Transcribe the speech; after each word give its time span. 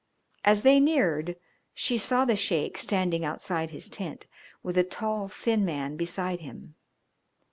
As 0.43 0.63
they 0.63 0.79
neared 0.79 1.35
she 1.75 1.99
saw 1.99 2.25
the 2.25 2.35
Sheik 2.35 2.75
standing 2.79 3.23
outside 3.23 3.69
his 3.69 3.87
tent, 3.87 4.25
with 4.63 4.75
a 4.75 4.83
tall, 4.83 5.27
thin 5.27 5.63
man 5.63 5.95
beside 5.95 6.39
him. 6.39 6.73